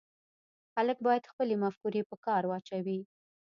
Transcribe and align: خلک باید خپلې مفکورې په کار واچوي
خلک 0.73 0.97
باید 1.07 1.29
خپلې 1.31 1.55
مفکورې 1.63 2.01
په 2.09 2.15
کار 2.25 2.43
واچوي 2.47 2.99